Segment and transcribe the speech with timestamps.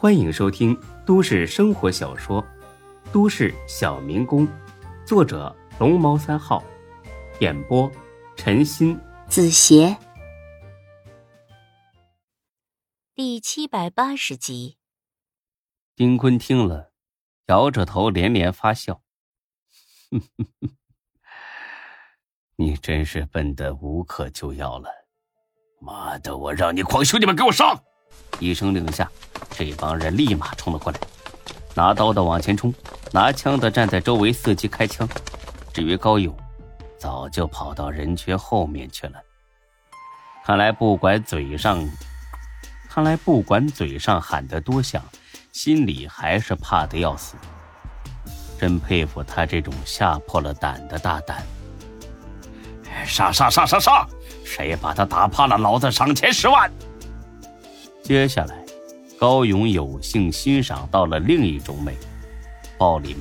[0.00, 2.40] 欢迎收听都市生活小说
[3.12, 4.46] 《都市小民工》，
[5.04, 6.62] 作者龙猫三号，
[7.40, 7.90] 演播
[8.36, 9.96] 陈鑫、子邪，
[13.12, 14.76] 第七百八十集。
[15.96, 16.92] 丁坤听了，
[17.48, 19.02] 摇着头连连发笑
[22.54, 24.88] ：“你真是笨得无可救药了！
[25.80, 27.82] 妈的，我让你狂，兄弟们给我上！”
[28.38, 29.10] 一声令下。
[29.58, 31.00] 这帮人立马冲了过来，
[31.74, 32.72] 拿刀的往前冲，
[33.10, 35.08] 拿枪的站在周围伺机开枪。
[35.74, 36.32] 至于高勇，
[36.96, 39.14] 早就跑到人群后面去了。
[40.44, 41.84] 看来不管嘴上，
[42.88, 45.02] 看来不管嘴上喊得多响，
[45.50, 47.34] 心里还是怕的要死。
[48.60, 51.44] 真佩服他这种吓破了胆的大胆。
[53.04, 54.06] 杀杀杀杀杀！
[54.44, 56.70] 谁把他打怕了，老子赏钱十万。
[58.04, 58.67] 接下来。
[59.18, 61.92] 高勇有幸欣赏到了另一种美，
[62.78, 63.20] 暴力美。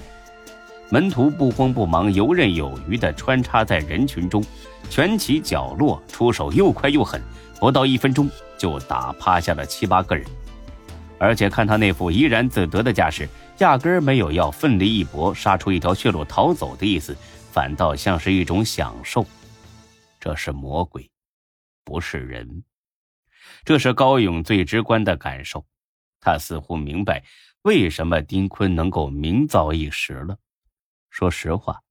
[0.91, 4.43] 门徒不慌不忙、游刃有余地穿插在人群中，
[4.91, 7.19] 蜷起角落，出手又快又狠，
[7.59, 10.23] 不到一分钟就打趴下了七八个人。
[11.17, 17.17] 而且看他那副怡然自得的架势，压根儿没有要奋力一搏、杀出一条血路逃走的意思，
[17.51, 19.25] 反倒像是一种享受。
[20.19, 21.09] 这是魔鬼，
[21.83, 22.63] 不是人。
[23.65, 25.65] 这是高勇最直观的感受。
[26.27, 27.23] 他似乎明白
[27.61, 30.37] 为什么丁坤能够名噪一时了。
[31.09, 31.81] 说实话，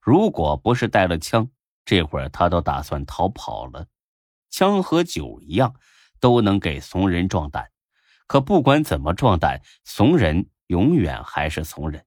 [0.00, 1.50] 如果不是带了枪，
[1.84, 3.88] 这会儿他都打算逃跑了。
[4.48, 5.74] 枪和酒一样，
[6.20, 7.68] 都能给怂人壮胆。
[8.28, 12.06] 可不管怎么壮胆，怂人永远还是怂人。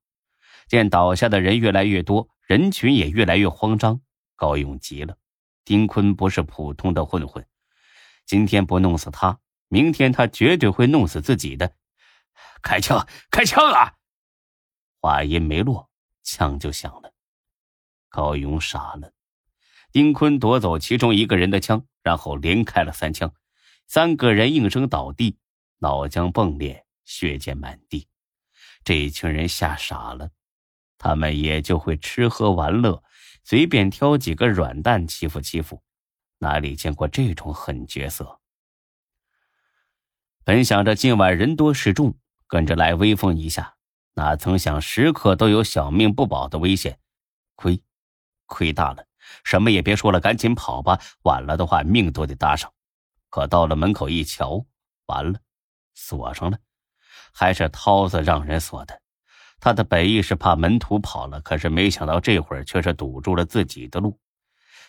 [0.69, 3.99] 见倒下的人越来越多，人群也越来越慌张，
[4.37, 5.17] 高勇急了。
[5.65, 7.45] 丁坤不是普通的混混，
[8.25, 9.37] 今天不弄死他。
[9.69, 11.75] 明天他绝对会弄死自己的！
[12.61, 13.07] 开枪！
[13.29, 13.93] 开枪啊！
[14.99, 15.89] 话音没落，
[16.23, 17.13] 枪就响了。
[18.09, 19.13] 高勇傻了。
[19.91, 23.33] 丁坤夺走其中一个人的枪，然后连开了三枪，
[23.87, 25.37] 三个人应声倒地，
[25.79, 28.07] 脑浆迸裂，血溅满地。
[28.83, 30.31] 这一群人吓傻了，
[30.97, 33.03] 他们也就会吃喝玩乐，
[33.43, 35.83] 随便挑几个软蛋欺负欺负，
[36.39, 38.39] 哪里见过这种狠角色？
[40.47, 42.15] 本想着今晚人多势众，
[42.47, 43.75] 跟着来威风一下，
[44.13, 46.97] 哪曾想时刻都有小命不保的危险，
[47.55, 47.83] 亏，
[48.45, 49.05] 亏大了！
[49.43, 52.71] 什么也别说了，赶紧跑吧，晚了的话命都得搭上。
[53.29, 54.65] 可到了门口一瞧，
[55.07, 55.37] 完了，
[55.93, 56.57] 锁上了，
[57.33, 59.01] 还是涛子让人锁的。
[59.59, 64.17] 他的本意是怕门徒跑了，可是没想到这会儿却是堵住了自己的路。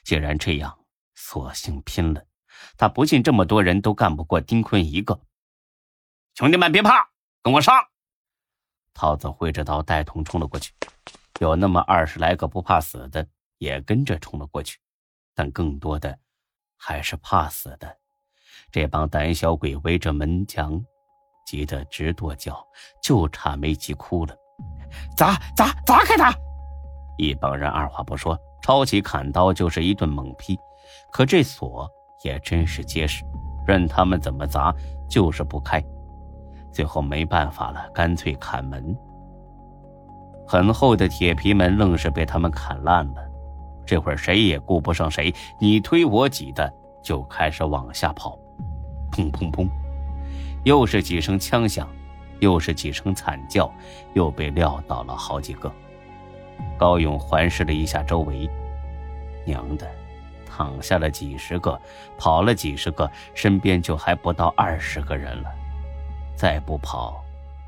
[0.05, 0.79] 既然这样，
[1.17, 2.23] 索性拼了。
[2.77, 5.21] 他不信这么多人都干不过丁坤一个。
[6.39, 7.05] 兄弟们别怕，
[7.43, 7.75] 跟我上！
[8.95, 10.73] 涛子挥着刀带头冲了过去，
[11.41, 13.27] 有那么二十来个不怕死的
[13.59, 14.79] 也跟着冲了过去，
[15.35, 16.17] 但更多的
[16.77, 17.93] 还是怕死的。
[18.71, 20.81] 这帮胆小鬼围着门墙，
[21.45, 22.65] 急得直跺脚，
[23.03, 24.33] 就差没急哭了。
[25.17, 26.33] 砸砸砸开他！
[27.17, 30.57] 一帮人二话不说，抄起砍刀就是一顿猛劈。
[31.11, 31.91] 可这锁
[32.23, 33.25] 也真是结实，
[33.67, 34.73] 任他们怎么砸，
[35.11, 35.83] 就是不开。
[36.79, 38.97] 最后没办法了，干脆砍门。
[40.47, 43.29] 很厚的铁皮门愣是被他们砍烂了。
[43.85, 46.73] 这会儿谁也顾不上谁，你推我挤的
[47.03, 48.39] 就开始往下跑。
[49.11, 49.69] 砰砰砰，
[50.63, 51.89] 又是几声枪响，
[52.39, 53.69] 又是几声惨叫，
[54.15, 55.73] 又被撂倒了好几个。
[56.79, 58.49] 高勇环视了一下周围，
[59.45, 59.91] 娘的，
[60.47, 61.77] 躺下了几十个，
[62.17, 65.51] 跑了几十个，身边就还不到二十个人了。
[66.39, 67.25] 再不跑，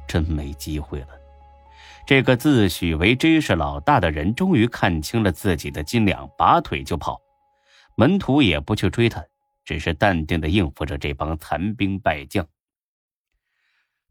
[0.06, 1.08] 真没机会了。
[2.06, 7.20] 这个自诩为知识老大的人，终于看清了自己的斤两，拔腿就跑。
[7.96, 9.24] 门徒也不去追他，
[9.64, 12.46] 只是淡定的应付着这帮残兵败将。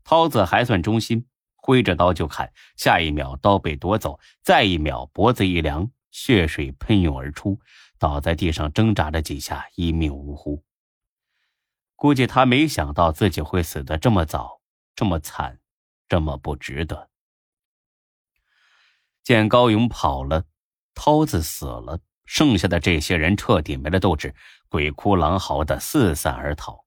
[0.04, 1.26] 涛子还算忠心，
[1.56, 7.58] 挥着刀就砍，下一秒刀被夺走，再一秒脖子一凉，血水喷涌而出，
[7.98, 10.62] 倒在地上挣扎了几下，一命呜呼。
[12.00, 14.62] 估计他没想到自己会死的这么早，
[14.96, 15.60] 这么惨，
[16.08, 17.10] 这么不值得。
[19.22, 20.46] 见高勇跑了，
[20.96, 24.34] 涛子死了，剩下的这些人彻底没了斗志，
[24.70, 26.86] 鬼哭狼嚎的四散而逃。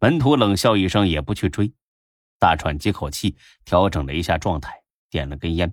[0.00, 1.72] 门徒冷笑一声，也不去追，
[2.40, 5.72] 大喘几口气，调整了一下状态，点了根烟，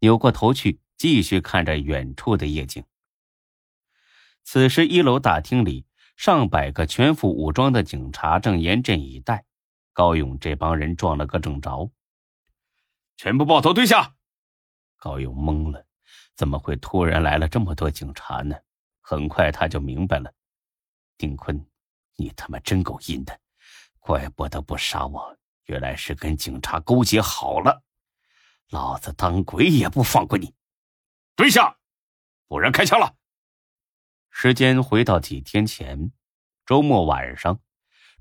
[0.00, 2.82] 扭过头去，继续看着远处的夜景。
[4.42, 5.85] 此时，一楼大厅里。
[6.16, 9.44] 上百个全副武装的警察正严阵以待，
[9.92, 11.90] 高勇这帮人撞了个正着。
[13.18, 14.14] 全部抱头蹲下！
[14.96, 15.86] 高勇懵了，
[16.34, 18.56] 怎么会突然来了这么多警察呢？
[19.02, 20.32] 很快他就明白了。
[21.18, 21.64] 丁坤，
[22.16, 23.38] 你他妈真够阴的，
[24.00, 25.36] 怪不得不杀我，
[25.66, 27.82] 原来是跟警察勾结好了。
[28.70, 30.54] 老子当鬼也不放过你！
[31.36, 31.76] 蹲下，
[32.48, 33.14] 不然开枪了。
[34.38, 36.10] 时间回到几天前，
[36.66, 37.58] 周末晚上，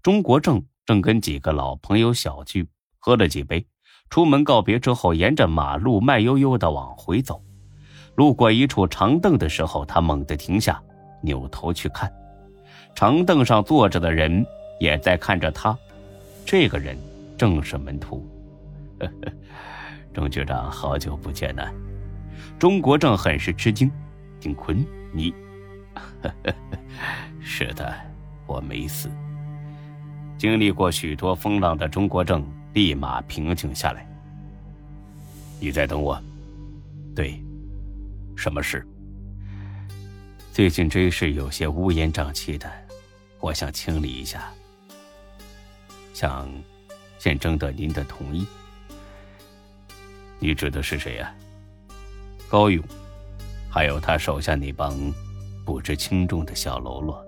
[0.01, 2.69] 钟国正正跟几个老朋友小聚，
[2.99, 3.67] 喝了几杯。
[4.09, 7.43] 出门告别之后，沿着马路慢悠悠的往回走。
[8.15, 10.81] 路过一处长凳的时候，他猛地停下，
[11.21, 12.09] 扭头去看，
[12.95, 14.45] 长凳上坐着的人
[14.79, 15.77] 也在看着他。
[16.45, 16.97] 这个人
[17.37, 18.25] 正是门徒。
[20.13, 21.69] 钟局长，好久不见呐！
[22.57, 23.91] 钟国正很是吃惊。
[24.39, 24.81] 丁坤，
[25.11, 25.33] 你？
[27.41, 27.95] 是的，
[28.45, 29.09] 我没死。
[30.37, 32.45] 经历过许多风浪的钟国正。
[32.75, 34.05] 立马平静下来。
[35.61, 36.21] 你在等我？
[37.15, 37.41] 对，
[38.35, 38.85] 什么事？
[40.51, 42.69] 最近这事有些乌烟瘴气的，
[43.39, 44.51] 我想清理一下，
[46.13, 46.51] 想
[47.17, 48.45] 先征得您的同意。
[50.39, 51.33] 你指的是谁呀？
[52.49, 52.83] 高勇，
[53.69, 54.93] 还有他手下那帮
[55.65, 57.25] 不知轻重的小喽啰。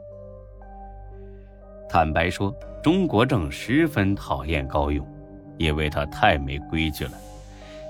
[1.90, 5.06] 坦白说，钟国正十分讨厌高勇。
[5.58, 7.14] 因为他太没规矩了，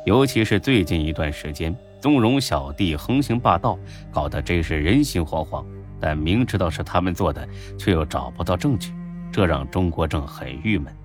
[0.05, 3.77] 尤其是最近一段时间，纵容小弟横行霸道，
[4.09, 5.65] 搞得真是人心惶惶。
[5.99, 7.45] 但明知道是他们做的，
[7.77, 8.93] 却又找不到证据，
[9.33, 10.95] 这让钟国正很郁闷。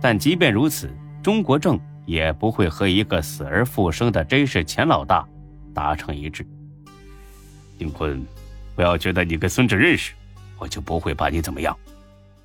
[0.00, 0.88] 但即便如此，
[1.20, 1.76] 钟国正
[2.06, 5.26] 也不会和一个死而复生的真是钱老大
[5.74, 6.46] 达成一致。
[7.76, 8.24] 丁坤，
[8.74, 10.14] 不要觉得你跟孙志认识，
[10.58, 11.76] 我就不会把你怎么样。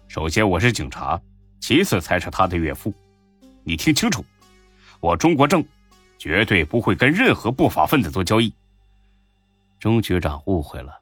[0.07, 1.19] 首先我是警察，
[1.59, 2.93] 其次才是他的岳父。
[3.63, 4.23] 你听清楚，
[4.99, 5.63] 我钟国正
[6.17, 8.53] 绝对不会跟任何不法分子做交易。
[9.79, 11.01] 钟局长误会了，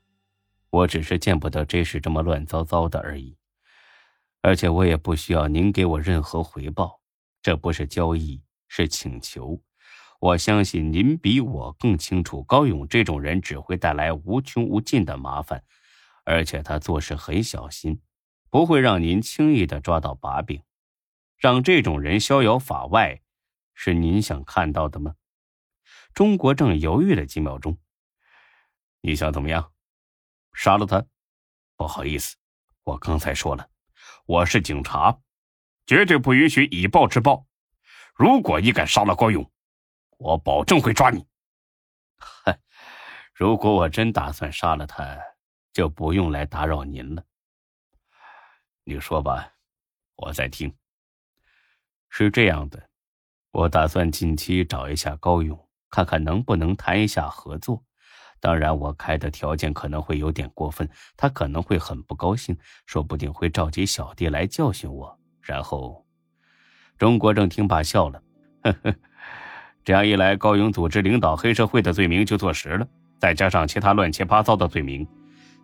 [0.69, 3.35] 我只是见不得这事这么乱糟糟的而已。
[4.41, 6.99] 而且我也不需要您给我任何回报，
[7.41, 9.59] 这不是交易，是请求。
[10.25, 15.63] 我相信您比我更清楚，高勇这种人只会带来无穷无尽的麻烦，
[16.23, 18.01] 而且他做事很小心，
[18.49, 20.63] 不会让您轻易的抓到把柄。
[21.37, 23.21] 让这种人逍遥法外，
[23.75, 25.13] 是您想看到的吗？
[26.15, 27.77] 钟国正犹豫了几秒钟。
[29.01, 29.73] 你想怎么样？
[30.55, 31.05] 杀了他？
[31.75, 32.35] 不好意思，
[32.83, 33.69] 我刚才说了，
[34.25, 35.19] 我是警察，
[35.85, 37.45] 绝对不允许以暴制暴。
[38.15, 39.51] 如果你敢杀了高勇，
[40.17, 41.25] 我保证会抓你。
[42.17, 42.59] 嗨，
[43.33, 45.19] 如果我真打算杀了他，
[45.73, 47.23] 就不用来打扰您了。
[48.83, 49.53] 你说吧，
[50.15, 50.73] 我在听。
[52.09, 52.89] 是这样的，
[53.51, 57.83] 我打算近期找一下高勇，看看能不能谈一下合作。
[58.39, 65.19] 当然，我开的条件可能会有点过分，他可能会很不高兴，说不定会召集小弟来教训我。
[65.41, 66.05] 然后，
[66.97, 68.23] 钟国正听罢笑了，
[68.61, 68.95] 呵呵，
[69.85, 72.87] 这样一来，高勇组织领导黑社会的罪名就坐实了，
[73.19, 75.07] 再加上其他乱七八糟的罪名，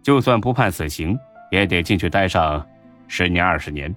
[0.03, 1.17] 就算不判死刑，
[1.49, 2.63] 也得进去待上
[3.07, 3.93] 十年二十年。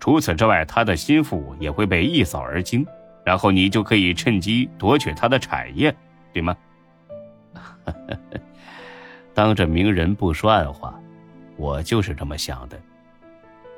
[0.00, 2.86] 除此之外，他的心腹也会被一扫而清，
[3.22, 5.94] 然后你就可以趁机夺取他的产业，
[6.32, 6.56] 对吗？
[9.34, 10.98] 当着明人不说暗话，
[11.58, 12.80] 我就是这么想的。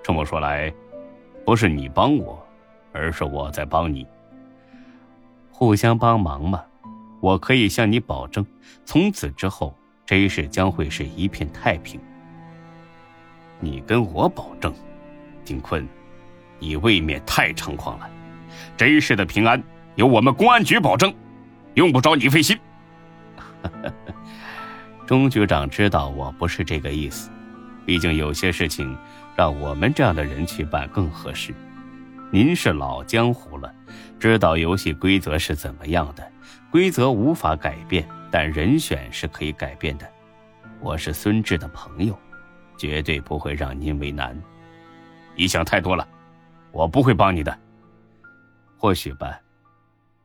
[0.00, 0.72] 这么说来，
[1.44, 2.40] 不是你帮我，
[2.92, 4.06] 而是我在帮你，
[5.62, 6.60] 互相帮忙嘛。
[7.20, 8.44] 我可以向你保证，
[8.84, 9.72] 从此之后，
[10.04, 12.00] 这一世将会是一片太平。
[13.60, 14.74] 你跟我保证，
[15.44, 15.88] 丁坤。
[16.58, 18.10] 你未免太猖狂了，
[18.76, 19.62] 这一世的平安
[19.94, 21.14] 由我们公安局保证，
[21.74, 22.58] 用不着你费心。
[25.06, 27.30] 钟局长知道我不是这个意思，
[27.86, 28.98] 毕竟有些事情
[29.36, 31.54] 让我们这样的人去办更合适。
[32.34, 33.70] 您是老江湖了，
[34.18, 36.32] 知道游戏规则是怎么样的，
[36.70, 40.10] 规则无法改变，但人选是可以改变的。
[40.80, 42.18] 我是孙志的朋友，
[42.78, 44.34] 绝对不会让您为难。
[45.36, 46.08] 你想太多了。
[46.70, 47.54] 我不会帮你的，
[48.78, 49.38] 或许吧，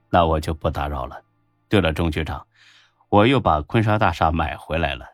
[0.10, 1.22] 那我就不打扰了。
[1.68, 2.48] 对了，钟局长，
[3.10, 5.06] 我又把坤沙大厦买回来了，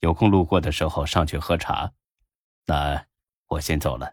[0.00, 1.92] 有空路过的时候上去喝茶。
[2.66, 3.00] 那
[3.46, 4.12] 我先走了。